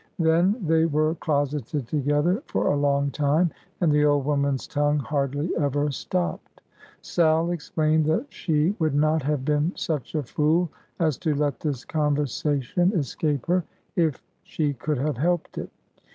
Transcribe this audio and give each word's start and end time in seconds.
Then 0.17 0.55
they 0.65 0.85
were 0.85 1.13
closeted 1.13 1.85
together 1.85 2.41
for 2.47 2.65
a 2.65 2.75
long 2.75 3.11
time, 3.11 3.51
and 3.79 3.91
the 3.91 4.03
old 4.03 4.25
woman's 4.25 4.65
tongue 4.65 4.97
hardly 4.97 5.55
ever 5.57 5.91
stopped. 5.91 6.61
Sal 7.03 7.51
explained 7.51 8.07
that 8.07 8.25
she 8.33 8.75
would 8.79 8.95
not 8.95 9.21
have 9.21 9.45
been 9.45 9.73
such 9.75 10.15
a 10.15 10.23
fool 10.23 10.69
as 10.99 11.19
to 11.19 11.35
let 11.35 11.59
this 11.59 11.85
conversation 11.85 12.91
escape 12.97 13.45
her, 13.45 13.63
if 13.95 14.23
she 14.41 14.73
could 14.73 14.97
have 14.97 15.17
helped 15.17 15.59
it. 15.59 15.69